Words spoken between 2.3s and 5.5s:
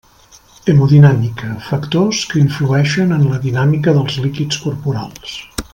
que influeixen en la dinàmica dels líquids corporals.